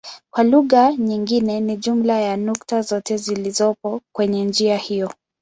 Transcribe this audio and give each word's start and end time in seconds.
Kwa 0.33 0.43
lugha 0.43 0.93
nyingine 0.93 1.59
ni 1.59 1.77
jumla 1.77 2.19
ya 2.19 2.37
nukta 2.37 2.81
zote 2.81 3.17
zilizopo 3.17 4.01
kwenye 4.15 4.45
njia 4.45 4.77
hiyo. 4.77 5.11